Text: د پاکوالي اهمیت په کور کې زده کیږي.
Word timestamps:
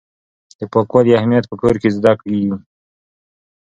د 0.59 0.61
پاکوالي 0.73 1.11
اهمیت 1.15 1.45
په 1.47 1.55
کور 1.61 1.75
کې 1.81 1.89
زده 1.97 2.13
کیږي. 2.21 2.51